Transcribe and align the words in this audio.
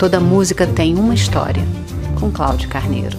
Toda 0.00 0.18
música 0.18 0.66
tem 0.66 0.94
uma 0.94 1.12
história, 1.12 1.62
com 2.18 2.30
Cláudio 2.30 2.70
Carneiro. 2.70 3.18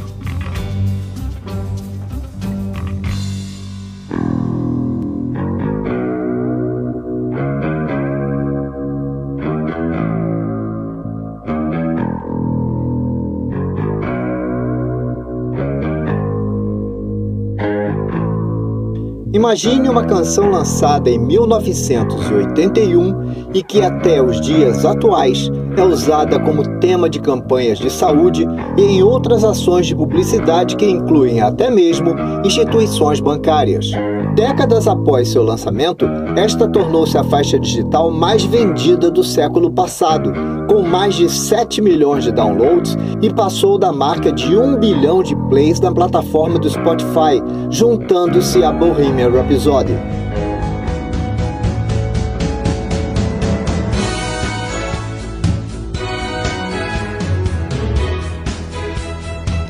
Imagine 19.32 19.88
uma 19.88 20.04
canção 20.04 20.50
lançada 20.50 21.12
em 21.12 21.20
1981 21.20 23.52
e 23.54 23.62
que 23.62 23.84
até 23.84 24.20
os 24.20 24.42
dias 24.42 24.84
atuais 24.84 25.48
é 25.78 25.84
usada 25.84 26.40
como 26.40 26.80
tema 26.80 27.10
de 27.10 27.20
campanhas 27.20 27.80
de 27.80 27.90
saúde 27.90 28.46
e 28.78 28.82
em 28.82 29.04
outras 29.04 29.44
ações 29.44 29.88
de 29.88 29.96
publicidade 29.96 30.76
que 30.76 30.86
incluem 30.86 31.42
até 31.42 31.70
mesmo 31.70 32.16
instituições 32.44 33.20
bancárias. 33.20 33.92
Décadas 34.36 34.88
após 34.88 35.28
seu 35.28 35.44
lançamento, 35.44 36.06
esta 36.38 36.68
tornou-se 36.68 37.18
a 37.18 37.24
faixa 37.24 37.60
digital 37.60 38.10
mais 38.10 38.44
vendida 38.46 39.12
do 39.12 39.24
século 39.24 39.70
passado, 39.70 40.32
com 40.70 40.82
mais 40.82 41.16
de 41.16 41.30
7 41.30 41.82
milhões 41.82 42.24
de 42.24 42.32
downloads 42.32 42.98
e 43.22 43.30
passou 43.30 43.78
da 43.78 43.92
marca 43.92 44.32
de 44.32 44.56
1 44.56 44.78
bilhão 44.78 45.22
de 45.22 45.36
plays 45.50 45.82
na 45.82 45.92
plataforma 45.92 46.58
do 46.58 46.70
Spotify, 46.70 47.42
juntando-se 47.70 48.64
a 48.64 48.72
Bohemian 48.72 49.32
Rhapsody. 49.32 50.21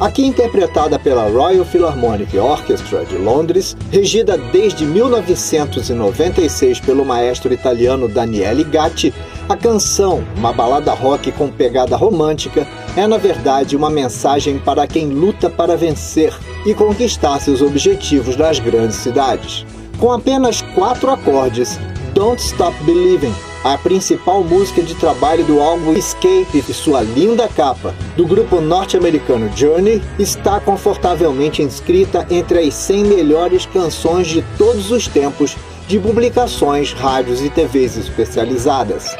Aqui 0.01 0.25
interpretada 0.25 0.97
pela 0.97 1.29
Royal 1.29 1.63
Philharmonic 1.63 2.35
Orchestra 2.35 3.05
de 3.05 3.15
Londres, 3.19 3.77
regida 3.91 4.35
desde 4.35 4.83
1996 4.83 6.79
pelo 6.79 7.05
maestro 7.05 7.53
italiano 7.53 8.07
Daniele 8.07 8.63
Gatti, 8.63 9.13
a 9.47 9.55
canção, 9.55 10.23
uma 10.35 10.51
balada 10.51 10.91
rock 10.91 11.31
com 11.31 11.51
pegada 11.51 11.95
romântica, 11.95 12.67
é 12.97 13.05
na 13.05 13.19
verdade 13.19 13.75
uma 13.75 13.91
mensagem 13.91 14.57
para 14.57 14.87
quem 14.87 15.07
luta 15.07 15.51
para 15.51 15.77
vencer 15.77 16.33
e 16.65 16.73
conquistar 16.73 17.39
seus 17.39 17.61
objetivos 17.61 18.35
nas 18.35 18.57
grandes 18.57 18.95
cidades. 18.95 19.67
Com 19.99 20.11
apenas 20.11 20.63
quatro 20.73 21.11
acordes, 21.11 21.79
Don't 22.15 22.41
Stop 22.41 22.75
Believing 22.85 23.50
a 23.63 23.77
principal 23.77 24.43
música 24.43 24.81
de 24.81 24.95
trabalho 24.95 25.45
do 25.45 25.61
álbum 25.61 25.93
Escape 25.93 26.63
e 26.67 26.73
sua 26.73 27.01
linda 27.01 27.47
capa, 27.47 27.93
do 28.17 28.25
grupo 28.25 28.59
norte-americano 28.59 29.51
Journey, 29.55 30.01
está 30.17 30.59
confortavelmente 30.59 31.61
inscrita 31.61 32.25
entre 32.29 32.59
as 32.59 32.73
100 32.73 33.03
melhores 33.05 33.65
canções 33.67 34.27
de 34.27 34.41
todos 34.57 34.91
os 34.91 35.07
tempos 35.07 35.55
de 35.87 35.99
publicações, 35.99 36.91
rádios 36.93 37.41
e 37.41 37.49
TVs 37.49 37.97
especializadas. 37.97 39.15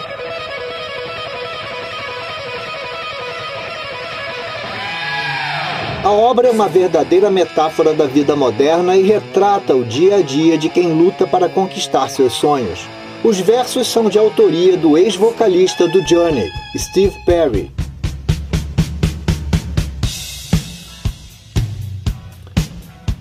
A 6.04 6.10
obra 6.10 6.48
é 6.48 6.52
uma 6.52 6.68
verdadeira 6.68 7.30
metáfora 7.30 7.94
da 7.94 8.08
vida 8.08 8.36
moderna 8.36 8.96
e 8.98 9.04
retrata 9.04 9.76
o 9.76 9.86
dia 9.86 10.16
a 10.16 10.22
dia 10.24 10.58
de 10.58 10.68
quem 10.68 10.92
luta 10.92 11.28
para 11.28 11.48
conquistar 11.48 12.10
seus 12.10 12.34
sonhos. 12.34 12.88
Os 13.24 13.40
versos 13.40 13.88
são 13.88 14.10
de 14.10 14.18
autoria 14.18 14.76
do 14.76 14.98
ex-vocalista 14.98 15.88
do 15.88 16.02
Journey, 16.04 16.52
Steve 16.76 17.16
Perry. 17.24 17.72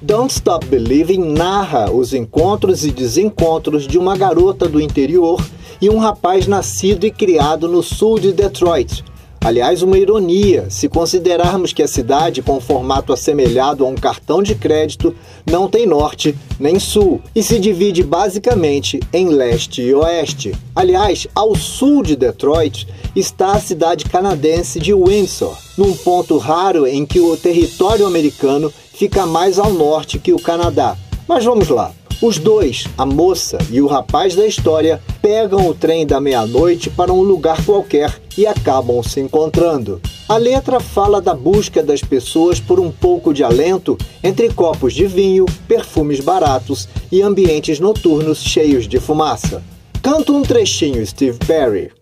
Don't 0.01 0.33
Stop 0.33 0.65
Believing 0.69 1.34
narra 1.34 1.91
os 1.91 2.15
encontros 2.15 2.83
e 2.87 2.91
desencontros 2.91 3.87
de 3.87 3.99
uma 3.99 4.16
garota 4.16 4.66
do 4.66 4.81
interior 4.81 5.39
e 5.83 5.91
um 5.91 5.99
rapaz 5.99 6.47
nascido 6.47 7.05
e 7.05 7.10
criado 7.10 7.69
no 7.69 7.83
sul 7.83 8.19
de 8.19 8.33
Detroit, 8.33 9.05
Aliás, 9.43 9.83
uma 9.83 9.97
ironia 9.97 10.67
se 10.69 10.87
considerarmos 10.87 11.73
que 11.73 11.83
a 11.83 11.89
cidade, 11.89 12.43
com 12.43 12.61
formato 12.61 13.11
assemelhado 13.11 13.87
a 13.87 13.89
um 13.89 13.95
cartão 13.95 14.43
de 14.43 14.55
crédito, 14.55 15.17
não 15.51 15.67
tem 15.67 15.87
norte 15.87 16.37
nem 16.59 16.78
sul 16.78 17.23
e 17.34 17.43
se 17.43 17.59
divide 17.59 18.03
basicamente 18.03 19.01
em 19.11 19.31
leste 19.31 19.81
e 19.81 19.95
oeste. 19.95 20.53
Aliás, 20.77 21.27
ao 21.34 21.55
sul 21.55 22.03
de 22.03 22.17
Detroit 22.17 22.87
está 23.17 23.53
a 23.53 23.61
cidade 23.61 24.05
canadense 24.05 24.78
de 24.78 24.93
Windsor, 24.93 25.57
num 25.77 25.95
ponto 25.95 26.37
raro 26.37 26.87
em 26.87 27.07
que 27.07 27.19
o 27.19 27.34
território 27.34 28.07
americano 28.07 28.71
fica 28.93 29.25
mais 29.25 29.59
ao 29.59 29.72
norte 29.72 30.19
que 30.19 30.34
o 30.34 30.39
Canadá. 30.39 30.99
Mas 31.27 31.47
vamos 31.47 31.71
lá. 31.71 31.93
Os 32.21 32.39
dois, 32.39 32.84
a 32.99 33.07
moça 33.07 33.57
e 33.71 33.81
o 33.81 33.87
rapaz 33.87 34.34
da 34.34 34.47
história, 34.47 35.01
pegam 35.30 35.68
o 35.68 35.72
trem 35.72 36.04
da 36.04 36.20
meia-noite 36.20 36.91
para 36.91 37.12
um 37.12 37.22
lugar 37.22 37.64
qualquer 37.64 38.20
e 38.36 38.48
acabam 38.48 39.00
se 39.00 39.20
encontrando. 39.20 40.00
A 40.28 40.36
letra 40.36 40.80
fala 40.80 41.22
da 41.22 41.32
busca 41.32 41.84
das 41.84 42.00
pessoas 42.00 42.58
por 42.58 42.80
um 42.80 42.91
pouco 42.91 43.32
de 43.32 43.44
alento 43.44 43.96
entre 44.24 44.52
copos 44.52 44.92
de 44.92 45.06
vinho, 45.06 45.46
perfumes 45.68 46.18
baratos 46.18 46.88
e 47.12 47.22
ambientes 47.22 47.78
noturnos 47.78 48.42
cheios 48.42 48.88
de 48.88 48.98
fumaça. 48.98 49.62
Canta 50.02 50.32
um 50.32 50.42
trechinho, 50.42 51.06
Steve 51.06 51.38
Perry. 51.47 51.92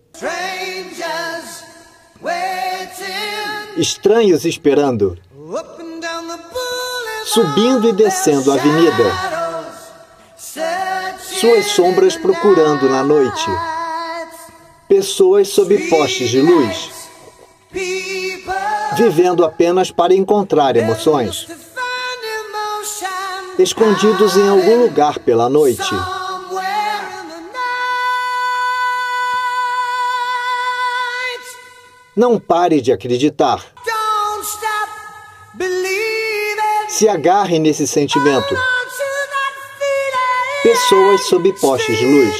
Estranhos 3.77 4.43
esperando. 4.43 5.15
Subindo 7.25 7.89
e 7.89 7.93
descendo 7.93 8.51
a 8.51 8.55
avenida 8.55 9.28
suas 11.39 11.67
sombras 11.67 12.17
procurando 12.17 12.89
na 12.89 13.01
noite. 13.01 13.45
Pessoas 14.89 15.47
sob 15.47 15.77
postes 15.89 16.29
de 16.29 16.41
luz, 16.41 16.89
vivendo 18.97 19.45
apenas 19.45 19.89
para 19.89 20.13
encontrar 20.13 20.75
emoções, 20.75 21.47
escondidos 23.57 24.35
em 24.35 24.49
algum 24.49 24.83
lugar 24.83 25.19
pela 25.19 25.47
noite. 25.47 25.95
Não 32.15 32.37
pare 32.37 32.81
de 32.81 32.91
acreditar. 32.91 33.63
Se 36.89 37.07
agarre 37.07 37.59
nesse 37.59 37.87
sentimento 37.87 38.53
pessoas 40.61 41.21
sob 41.21 41.53
postes 41.53 41.97
de 41.97 42.05
luz. 42.05 42.35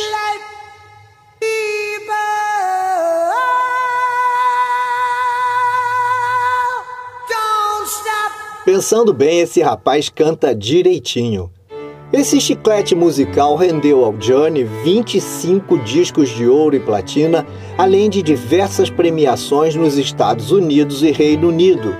Pensando 8.65 9.13
bem, 9.13 9.39
esse 9.39 9.61
rapaz 9.61 10.09
canta 10.09 10.53
direitinho. 10.53 11.49
Esse 12.11 12.41
chiclete 12.41 12.93
musical 12.93 13.55
rendeu 13.55 14.03
ao 14.03 14.13
Johnny 14.13 14.63
25 14.63 15.77
discos 15.79 16.29
de 16.29 16.45
ouro 16.45 16.75
e 16.75 16.79
platina, 16.79 17.47
além 17.77 18.09
de 18.09 18.21
diversas 18.21 18.89
premiações 18.89 19.75
nos 19.75 19.97
Estados 19.97 20.51
Unidos 20.51 21.03
e 21.03 21.11
Reino 21.11 21.47
Unido. 21.47 21.95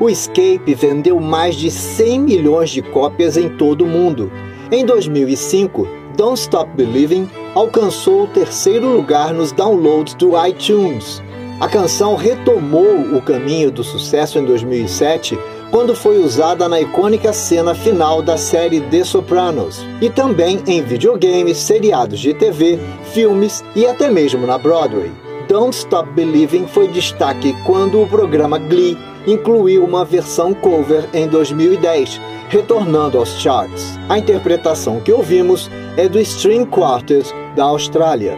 O 0.00 0.10
Escape 0.10 0.74
vendeu 0.74 1.20
mais 1.20 1.54
de 1.54 1.70
100 1.70 2.18
milhões 2.20 2.70
de 2.70 2.82
cópias 2.82 3.36
em 3.36 3.48
todo 3.50 3.84
o 3.84 3.88
mundo 3.88 4.30
em 4.72 4.84
2005, 4.84 5.86
Don't 6.16 6.38
Stop 6.38 6.70
Believing 6.76 7.28
alcançou 7.54 8.24
o 8.24 8.26
terceiro 8.28 8.88
lugar 8.88 9.34
nos 9.34 9.52
downloads 9.52 10.14
do 10.14 10.32
iTunes. 10.46 11.22
A 11.60 11.68
canção 11.68 12.14
retomou 12.14 13.16
o 13.16 13.20
caminho 13.20 13.70
do 13.70 13.82
sucesso 13.82 14.38
em 14.38 14.44
2007, 14.44 15.38
quando 15.70 15.94
foi 15.94 16.18
usada 16.18 16.68
na 16.68 16.80
icônica 16.80 17.32
cena 17.32 17.74
final 17.74 18.22
da 18.22 18.36
série 18.36 18.80
The 18.80 19.04
Sopranos, 19.04 19.84
e 20.00 20.08
também 20.08 20.62
em 20.66 20.82
videogames, 20.82 21.58
seriados 21.58 22.20
de 22.20 22.32
TV, 22.32 22.78
filmes 23.12 23.64
e 23.74 23.86
até 23.86 24.08
mesmo 24.10 24.46
na 24.46 24.56
Broadway. 24.56 25.10
Don't 25.48 25.76
Stop 25.76 26.08
Believing 26.12 26.66
foi 26.68 26.86
destaque 26.88 27.54
quando 27.66 28.00
o 28.00 28.06
programa 28.06 28.56
Glee 28.56 28.96
incluiu 29.26 29.84
uma 29.84 30.04
versão 30.04 30.54
cover 30.54 31.08
em 31.12 31.26
2010, 31.26 32.20
retornando 32.50 33.16
aos 33.16 33.40
charts. 33.40 33.98
A 34.08 34.18
interpretação 34.18 35.00
que 35.00 35.12
ouvimos 35.12 35.70
é 35.96 36.08
do 36.08 36.18
String 36.18 36.66
Quartet 36.66 37.32
da 37.54 37.64
Austrália. 37.64 38.36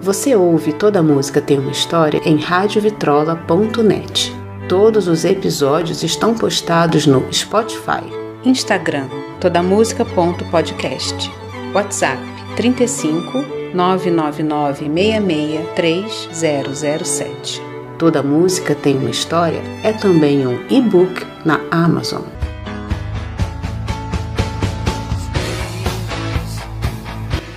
Você 0.00 0.34
ouve 0.34 0.72
Toda 0.72 1.00
Música 1.00 1.40
Tem 1.40 1.60
uma 1.60 1.70
História 1.70 2.20
em 2.24 2.36
radiovitrola.net. 2.36 4.34
Todos 4.68 5.06
os 5.06 5.24
episódios 5.24 6.02
estão 6.02 6.34
postados 6.34 7.06
no 7.06 7.24
Spotify, 7.32 8.02
Instagram, 8.44 9.06
todamusica.podcast, 9.40 11.30
WhatsApp 11.72 12.20
35 12.56 13.44
999 13.72 14.90
66 14.90 15.66
3007. 15.76 17.62
Toda 17.96 18.24
Música 18.24 18.74
Tem 18.74 18.96
uma 18.96 19.10
História 19.10 19.62
é 19.84 19.92
também 19.92 20.44
um 20.44 20.58
e-book 20.68 21.24
na 21.44 21.60
Amazon. 21.70 22.41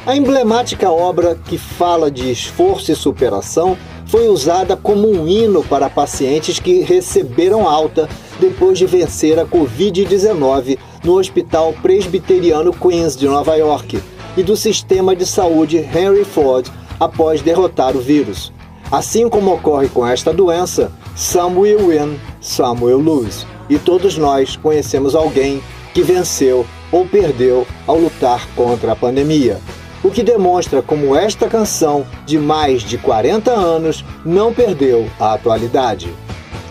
A 0.05 0.15
emblemática 0.15 0.91
obra 0.91 1.33
que 1.33 1.57
fala 1.57 2.11
de 2.11 2.29
esforço 2.29 2.91
e 2.91 2.95
superação 2.95 3.75
foi 4.05 4.27
usada 4.27 4.77
como 4.77 5.09
um 5.09 5.27
hino 5.27 5.63
para 5.63 5.89
pacientes 5.89 6.59
que 6.59 6.81
receberam 6.81 7.67
alta 7.67 8.07
depois 8.39 8.77
de 8.77 8.85
vencer 8.85 9.39
a 9.39 9.45
Covid-19 9.45 10.77
no 11.03 11.17
Hospital 11.17 11.73
Presbiteriano 11.81 12.71
Queens 12.71 13.17
de 13.17 13.27
Nova 13.27 13.55
York 13.55 13.99
e 14.37 14.43
do 14.43 14.55
sistema 14.55 15.15
de 15.15 15.25
saúde 15.25 15.77
Henry 15.77 16.23
Ford 16.23 16.67
após 16.99 17.41
derrotar 17.41 17.97
o 17.97 17.99
vírus. 17.99 18.53
Assim 18.91 19.27
como 19.27 19.55
ocorre 19.55 19.89
com 19.89 20.05
esta 20.05 20.31
doença, 20.31 20.91
some 21.15 21.57
will 21.57 21.87
win, 21.87 22.19
some 22.39 22.79
will 22.83 22.99
lose. 22.99 23.43
E 23.67 23.79
todos 23.79 24.19
nós 24.19 24.55
conhecemos 24.55 25.15
alguém 25.15 25.63
que 25.95 26.03
venceu 26.03 26.63
ou 26.91 27.07
perdeu 27.07 27.65
ao 27.87 27.97
lutar 27.97 28.47
contra 28.55 28.91
a 28.91 28.95
pandemia. 28.95 29.59
O 30.05 30.11
que 30.11 30.21
demonstra 30.21 30.83
como 30.83 31.15
esta 31.15 31.49
canção, 31.49 32.05
de 32.27 32.37
mais 32.37 32.83
de 32.83 32.95
40 32.95 33.49
anos, 33.49 34.05
não 34.23 34.53
perdeu 34.53 35.09
a 35.19 35.33
atualidade. 35.33 36.13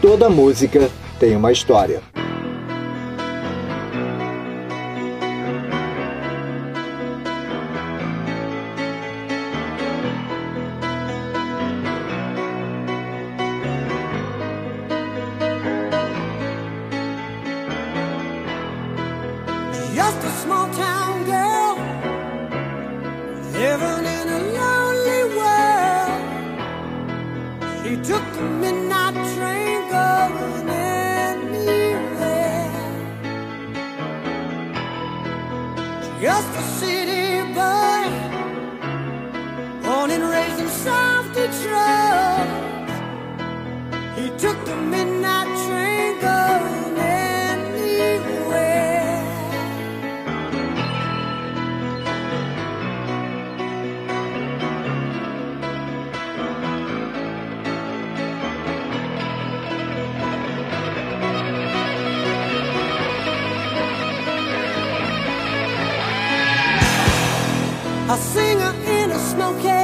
Toda 0.01 0.31
música 0.31 0.89
tem 1.19 1.35
uma 1.35 1.51
história. 1.51 2.01
the 36.55 36.63
city. 36.63 37.14
A 68.15 68.17
singer 68.17 68.73
in 68.87 69.11
a 69.11 69.19
smoky 69.19 69.84